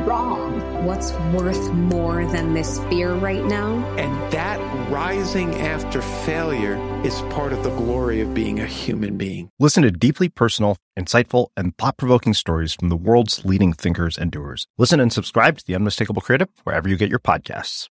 [0.00, 0.60] wrong?
[0.84, 3.76] What's worth more than this fear right now?
[3.96, 4.58] And that
[4.90, 9.50] rising after failure is part of the glory of being a human being.
[9.58, 14.30] Listen to deeply personal, insightful, and thought provoking stories from the world's leading thinkers and
[14.30, 14.66] doers.
[14.78, 17.88] Listen and subscribe to The Unmistakable Creative wherever you get your podcasts.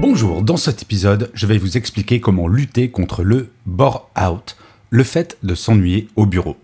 [0.00, 4.56] Bonjour, dans cet épisode, je vais vous expliquer comment lutter contre le bore-out,
[4.88, 6.56] le fait de s'ennuyer au bureau.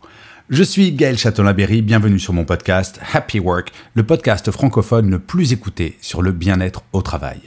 [0.49, 5.53] Je suis Gaël Châtelain-Berry, bienvenue sur mon podcast Happy Work, le podcast francophone le plus
[5.53, 7.41] écouté sur le bien-être au travail.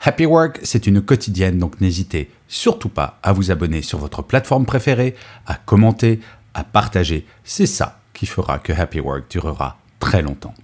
[0.00, 4.64] Happy Work, c'est une quotidienne, donc n'hésitez surtout pas à vous abonner sur votre plateforme
[4.64, 5.14] préférée,
[5.46, 6.20] à commenter,
[6.54, 7.26] à partager.
[7.44, 10.54] C'est ça qui fera que Happy Work durera très longtemps.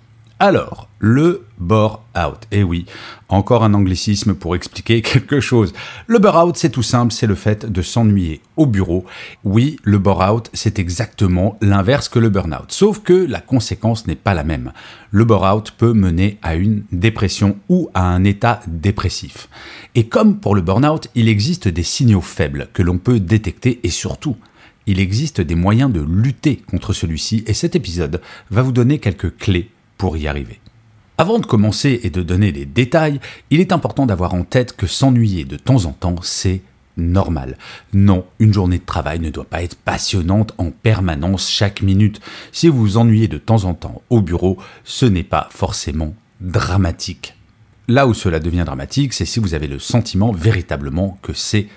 [0.46, 2.46] Alors, le bore-out.
[2.52, 2.84] Eh oui,
[3.30, 5.72] encore un anglicisme pour expliquer quelque chose.
[6.06, 9.06] Le bore-out, c'est tout simple, c'est le fait de s'ennuyer au bureau.
[9.44, 12.72] Oui, le bore-out, c'est exactement l'inverse que le burn-out.
[12.72, 14.72] Sauf que la conséquence n'est pas la même.
[15.10, 19.48] Le bore-out peut mener à une dépression ou à un état dépressif.
[19.94, 23.88] Et comme pour le burn-out, il existe des signaux faibles que l'on peut détecter et
[23.90, 24.36] surtout,
[24.86, 28.20] il existe des moyens de lutter contre celui-ci et cet épisode
[28.50, 29.70] va vous donner quelques clés
[30.12, 30.60] y arriver.
[31.16, 34.86] Avant de commencer et de donner des détails, il est important d'avoir en tête que
[34.86, 36.60] s'ennuyer de temps en temps, c'est
[36.96, 37.56] normal.
[37.92, 42.20] Non, une journée de travail ne doit pas être passionnante en permanence chaque minute.
[42.52, 47.36] Si vous vous ennuyez de temps en temps au bureau, ce n'est pas forcément dramatique.
[47.86, 51.68] Là où cela devient dramatique, c'est si vous avez le sentiment véritablement que c'est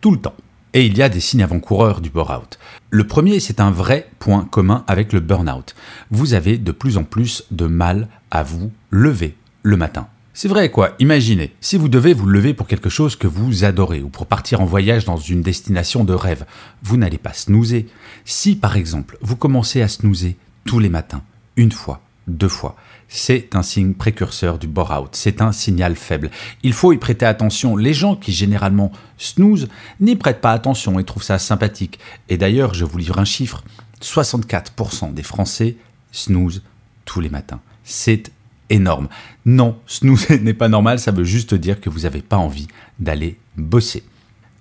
[0.00, 0.36] tout le temps.
[0.76, 2.58] Et il y a des signes avant-coureurs du bore-out.
[2.90, 5.74] Le premier, c'est un vrai point commun avec le burn-out.
[6.10, 10.06] Vous avez de plus en plus de mal à vous lever le matin.
[10.34, 14.02] C'est vrai quoi, imaginez, si vous devez vous lever pour quelque chose que vous adorez
[14.02, 16.44] ou pour partir en voyage dans une destination de rêve,
[16.82, 17.86] vous n'allez pas snoozer.
[18.26, 20.36] Si par exemple vous commencez à snoozer
[20.66, 21.22] tous les matins,
[21.56, 22.76] une fois, deux fois,
[23.08, 26.30] c'est un signe précurseur du bore-out, c'est un signal faible.
[26.62, 27.76] Il faut y prêter attention.
[27.76, 29.68] Les gens qui généralement snooze
[30.00, 31.98] n'y prêtent pas attention et trouvent ça sympathique.
[32.28, 33.62] Et d'ailleurs, je vous livre un chiffre,
[34.02, 35.76] 64% des Français
[36.12, 36.62] snooze
[37.04, 37.60] tous les matins.
[37.84, 38.32] C'est
[38.70, 39.08] énorme.
[39.44, 43.38] Non, snoozer n'est pas normal, ça veut juste dire que vous n'avez pas envie d'aller
[43.56, 44.02] bosser.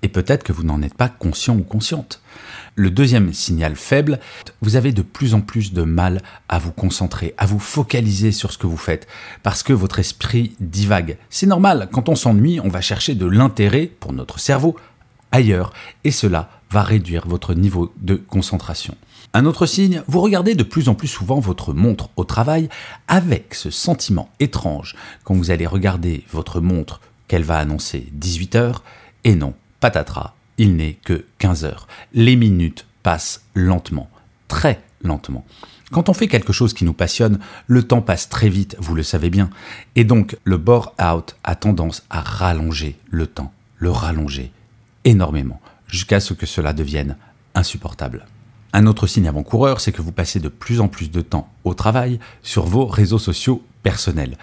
[0.01, 2.21] Et peut-être que vous n'en êtes pas conscient ou consciente.
[2.75, 4.19] Le deuxième signal faible,
[4.61, 8.51] vous avez de plus en plus de mal à vous concentrer, à vous focaliser sur
[8.51, 9.07] ce que vous faites,
[9.43, 11.17] parce que votre esprit divague.
[11.29, 14.75] C'est normal, quand on s'ennuie, on va chercher de l'intérêt pour notre cerveau
[15.31, 15.73] ailleurs,
[16.03, 18.95] et cela va réduire votre niveau de concentration.
[19.33, 22.69] Un autre signe, vous regardez de plus en plus souvent votre montre au travail
[23.07, 28.83] avec ce sentiment étrange quand vous allez regarder votre montre qu'elle va annoncer 18 heures,
[29.23, 29.53] et non,
[29.85, 31.87] patatras, il n'est que 15 heures.
[32.11, 34.09] Les minutes passent lentement,
[34.47, 35.45] très lentement.
[35.91, 37.37] Quand on fait quelque chose qui nous passionne,
[37.67, 39.51] le temps passe très vite, vous le savez bien.
[39.95, 44.51] Et donc, le bore-out a tendance à rallonger le temps, le rallonger
[45.03, 47.15] énormément, jusqu'à ce que cela devienne
[47.53, 48.25] insupportable.
[48.73, 51.75] Un autre signe avant-coureur, c'est que vous passez de plus en plus de temps au
[51.75, 54.35] travail sur vos réseaux sociaux personnels.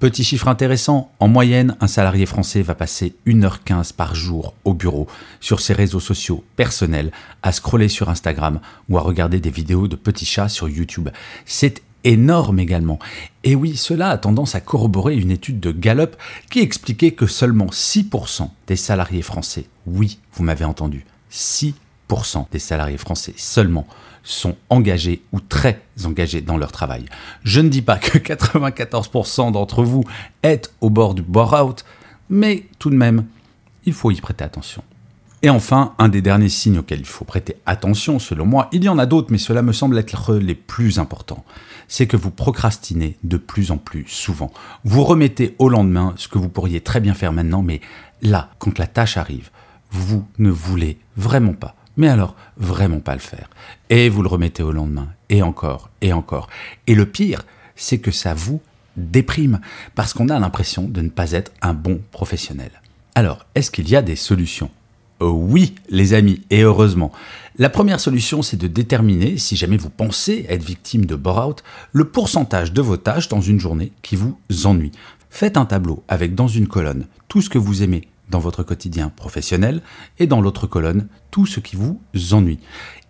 [0.00, 5.06] Petit chiffre intéressant, en moyenne, un salarié français va passer 1h15 par jour au bureau
[5.40, 7.12] sur ses réseaux sociaux personnels,
[7.42, 11.10] à scroller sur Instagram ou à regarder des vidéos de petits chats sur YouTube.
[11.44, 12.98] C'est énorme également.
[13.44, 16.16] Et oui, cela a tendance à corroborer une étude de Gallup
[16.50, 21.74] qui expliquait que seulement 6% des salariés français, oui, vous m'avez entendu, 6%
[22.50, 23.86] des salariés français seulement
[24.22, 27.06] sont engagés ou très engagés dans leur travail.
[27.42, 30.04] Je ne dis pas que 94% d'entre vous
[30.42, 31.84] êtes au bord du bore-out,
[32.28, 33.26] mais tout de même,
[33.84, 34.82] il faut y prêter attention.
[35.42, 38.90] Et enfin, un des derniers signes auxquels il faut prêter attention, selon moi, il y
[38.90, 41.44] en a d'autres, mais cela me semble être les plus importants,
[41.88, 44.52] c'est que vous procrastinez de plus en plus souvent.
[44.84, 47.80] Vous remettez au lendemain ce que vous pourriez très bien faire maintenant, mais
[48.20, 49.48] là, quand la tâche arrive,
[49.90, 53.50] vous ne voulez vraiment pas mais alors vraiment pas le faire.
[53.90, 56.48] Et vous le remettez au lendemain, et encore, et encore.
[56.86, 57.44] Et le pire,
[57.76, 58.60] c'est que ça vous
[58.96, 59.60] déprime,
[59.94, 62.70] parce qu'on a l'impression de ne pas être un bon professionnel.
[63.14, 64.70] Alors, est-ce qu'il y a des solutions?
[65.20, 67.12] Euh, Oui, les amis, et heureusement.
[67.58, 71.62] La première solution, c'est de déterminer, si jamais vous pensez être victime de bore-out,
[71.92, 74.92] le pourcentage de vos tâches dans une journée qui vous ennuie.
[75.28, 79.10] Faites un tableau avec dans une colonne tout ce que vous aimez dans votre quotidien
[79.10, 79.82] professionnel
[80.18, 82.00] et dans l'autre colonne tout ce qui vous
[82.32, 82.60] ennuie.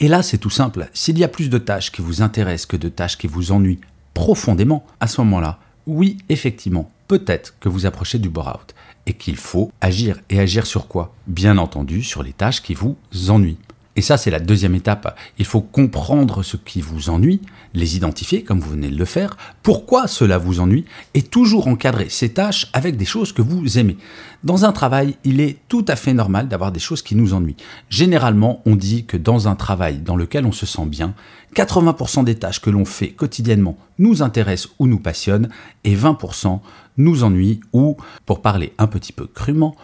[0.00, 0.88] Et là, c'est tout simple.
[0.94, 3.80] S'il y a plus de tâches qui vous intéressent que de tâches qui vous ennuient
[4.14, 8.74] profondément, à ce moment-là, oui, effectivement, peut-être que vous approchez du bore-out
[9.06, 10.20] et qu'il faut agir.
[10.28, 11.14] Et agir sur quoi?
[11.26, 12.96] Bien entendu, sur les tâches qui vous
[13.28, 13.58] ennuient.
[13.96, 15.18] Et ça, c'est la deuxième étape.
[15.38, 17.40] Il faut comprendre ce qui vous ennuie,
[17.74, 20.84] les identifier comme vous venez de le faire, pourquoi cela vous ennuie,
[21.14, 23.96] et toujours encadrer ces tâches avec des choses que vous aimez.
[24.44, 27.56] Dans un travail, il est tout à fait normal d'avoir des choses qui nous ennuient.
[27.88, 31.14] Généralement, on dit que dans un travail dans lequel on se sent bien,
[31.56, 35.48] 80% des tâches que l'on fait quotidiennement nous intéressent ou nous passionnent,
[35.82, 36.60] et 20%
[36.96, 39.74] nous ennuient ou, pour parler un petit peu crûment,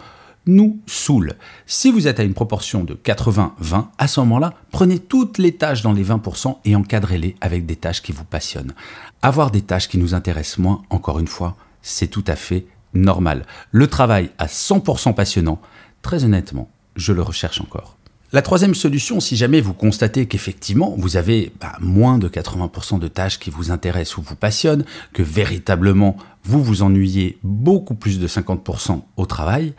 [0.47, 1.35] nous saoule.
[1.65, 5.81] Si vous êtes à une proportion de 80-20, à ce moment-là, prenez toutes les tâches
[5.81, 8.73] dans les 20% et encadrez-les avec des tâches qui vous passionnent.
[9.21, 13.45] Avoir des tâches qui nous intéressent moins, encore une fois, c'est tout à fait normal.
[13.71, 15.61] Le travail à 100% passionnant,
[16.01, 17.97] très honnêtement, je le recherche encore.
[18.33, 23.07] La troisième solution, si jamais vous constatez qu'effectivement vous avez bah, moins de 80% de
[23.07, 24.83] tâches qui vous intéressent ou vous passionnent,
[25.13, 29.73] que véritablement vous vous ennuyez beaucoup plus de 50% au travail,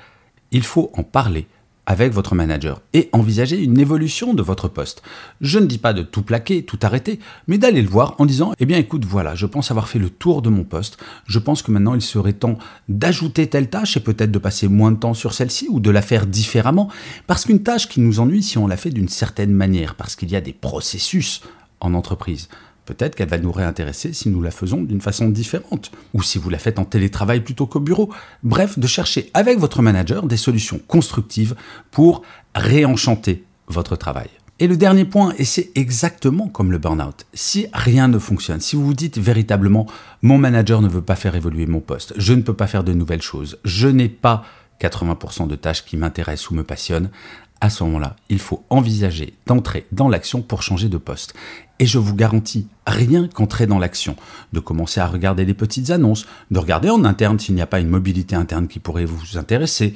[0.53, 1.47] il faut en parler
[1.89, 5.03] avec votre manager et envisager une évolution de votre poste.
[5.41, 8.53] Je ne dis pas de tout plaquer, tout arrêter, mais d'aller le voir en disant
[8.59, 11.63] Eh bien écoute, voilà, je pense avoir fait le tour de mon poste, je pense
[11.63, 12.59] que maintenant il serait temps
[12.91, 16.03] d'ajouter telle tâche et peut-être de passer moins de temps sur celle-ci ou de la
[16.03, 16.91] faire différemment,
[17.27, 20.31] parce qu'une tâche qui nous ennuie si on la fait d'une certaine manière, parce qu'il
[20.31, 21.41] y a des processus
[21.81, 22.49] en entreprise.
[22.89, 26.49] Peut-être qu'elle va nous réintéresser si nous la faisons d'une façon différente, ou si vous
[26.49, 28.11] la faites en télétravail plutôt qu'au bureau.
[28.43, 31.55] Bref, de chercher avec votre manager des solutions constructives
[31.91, 32.23] pour
[32.55, 34.31] réenchanter votre travail.
[34.59, 38.75] Et le dernier point, et c'est exactement comme le burn-out, si rien ne fonctionne, si
[38.75, 39.87] vous vous dites véritablement
[40.23, 42.95] mon manager ne veut pas faire évoluer mon poste, je ne peux pas faire de
[42.95, 44.45] nouvelles choses, je n'ai pas
[44.81, 47.11] 80% de tâches qui m'intéressent ou me passionnent,
[47.61, 51.35] à ce moment-là, il faut envisager d'entrer dans l'action pour changer de poste.
[51.81, 54.17] Et je vous garantis, rien qu'entrer dans l'action,
[54.53, 57.81] de commencer à regarder les petites annonces, de regarder en interne s'il n'y a pas
[57.81, 59.95] une mobilité interne qui pourrait vous intéresser,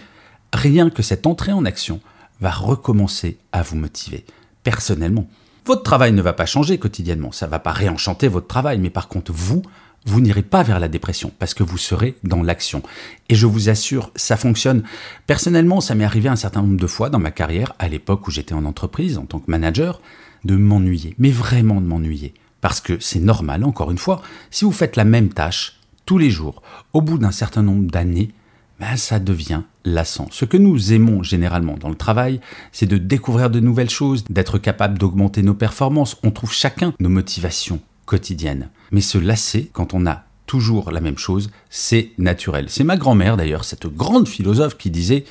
[0.53, 2.01] rien que cette entrée en action
[2.41, 4.25] va recommencer à vous motiver,
[4.65, 5.27] personnellement.
[5.65, 8.91] Votre travail ne va pas changer quotidiennement, ça ne va pas réenchanter votre travail, mais
[8.91, 9.63] par contre, vous,
[10.05, 12.83] vous n'irez pas vers la dépression parce que vous serez dans l'action.
[13.29, 14.83] Et je vous assure, ça fonctionne.
[15.27, 18.31] Personnellement, ça m'est arrivé un certain nombre de fois dans ma carrière, à l'époque où
[18.31, 20.01] j'étais en entreprise, en tant que manager,
[20.45, 22.35] de m'ennuyer, mais vraiment de m'ennuyer.
[22.61, 26.31] Parce que c'est normal, encore une fois, si vous faites la même tâche tous les
[26.31, 26.63] jours,
[26.93, 28.31] au bout d'un certain nombre d'années,
[28.81, 30.27] ben ça devient lassant.
[30.31, 32.41] Ce que nous aimons généralement dans le travail,
[32.73, 36.17] c'est de découvrir de nouvelles choses, d'être capable d'augmenter nos performances.
[36.25, 38.71] On trouve chacun nos motivations quotidiennes.
[38.93, 42.67] Mais se lasser quand on a toujours la même chose, c'est naturel.
[42.69, 45.25] C'est ma grand-mère d'ailleurs, cette grande philosophe qui disait,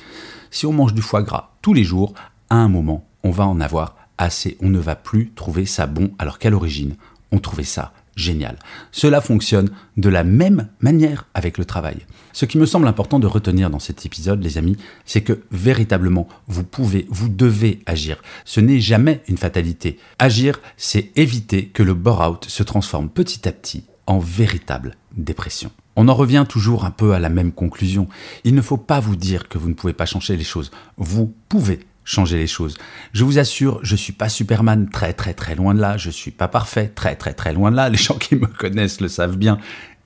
[0.50, 2.12] si on mange du foie gras tous les jours,
[2.50, 6.10] à un moment, on va en avoir assez, on ne va plus trouver ça bon,
[6.18, 6.96] alors qu'à l'origine,
[7.30, 8.58] on trouvait ça génial.
[8.90, 11.98] Cela fonctionne de la même manière avec le travail.
[12.32, 16.28] Ce qui me semble important de retenir dans cet épisode, les amis, c'est que véritablement,
[16.48, 18.22] vous pouvez, vous devez agir.
[18.44, 19.98] Ce n'est jamais une fatalité.
[20.18, 25.70] Agir, c'est éviter que le bore-out se transforme petit à petit en véritable dépression.
[25.94, 28.08] On en revient toujours un peu à la même conclusion.
[28.44, 30.70] Il ne faut pas vous dire que vous ne pouvez pas changer les choses.
[30.96, 32.76] Vous pouvez changer les choses.
[33.12, 36.30] Je vous assure, je suis pas Superman, très très très loin de là, je suis
[36.30, 39.36] pas parfait, très très très loin de là, les gens qui me connaissent le savent
[39.36, 39.58] bien.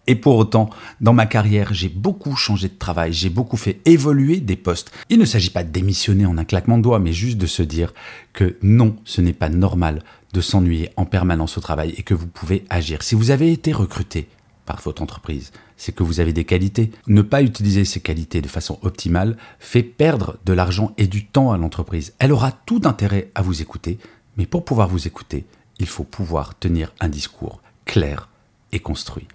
[0.08, 0.70] Et pour autant,
[1.00, 4.92] dans ma carrière, j'ai beaucoup changé de travail, j'ai beaucoup fait évoluer des postes.
[5.10, 7.62] Il ne s'agit pas de démissionner en un claquement de doigts, mais juste de se
[7.62, 7.92] dire
[8.32, 12.28] que non, ce n'est pas normal de s'ennuyer en permanence au travail et que vous
[12.28, 13.02] pouvez agir.
[13.02, 14.28] Si vous avez été recruté
[14.66, 16.90] par votre entreprise, c'est que vous avez des qualités.
[17.06, 21.52] Ne pas utiliser ces qualités de façon optimale fait perdre de l'argent et du temps
[21.52, 22.12] à l'entreprise.
[22.18, 23.98] Elle aura tout intérêt à vous écouter,
[24.36, 25.46] mais pour pouvoir vous écouter,
[25.78, 28.28] il faut pouvoir tenir un discours clair
[28.72, 29.28] et construit.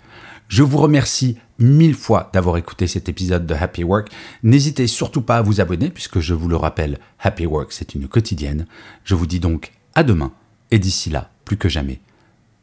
[0.47, 4.09] Je vous remercie mille fois d'avoir écouté cet épisode de Happy Work.
[4.43, 8.09] N'hésitez surtout pas à vous abonner puisque je vous le rappelle, Happy Work c'est une
[8.09, 8.67] quotidienne.
[9.05, 10.33] Je vous dis donc à demain
[10.71, 12.01] et d'ici là, plus que jamais,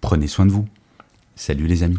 [0.03, 0.69] prenez soin de vous.
[1.35, 1.99] Salut les amis.